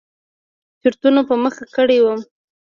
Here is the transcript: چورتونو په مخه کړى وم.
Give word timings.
چورتونو 0.81 1.21
په 1.29 1.35
مخه 1.43 1.63
کړى 1.75 1.97
وم. 2.01 2.19